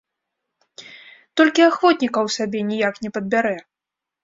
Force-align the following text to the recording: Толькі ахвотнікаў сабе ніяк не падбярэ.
Толькі 1.41 1.67
ахвотнікаў 1.69 2.25
сабе 2.39 2.59
ніяк 2.73 2.95
не 3.07 3.15
падбярэ. 3.19 3.57